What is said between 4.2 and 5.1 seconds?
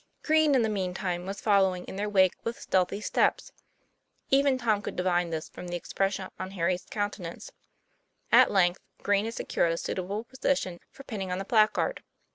even Tom could di